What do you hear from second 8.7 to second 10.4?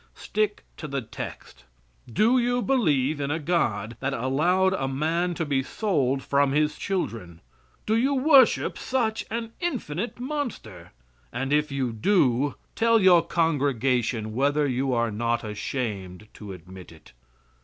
such an infinite